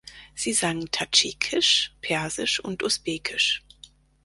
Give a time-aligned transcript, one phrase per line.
[0.33, 3.61] Sie sang tadschikisch, persisch und usbekisch.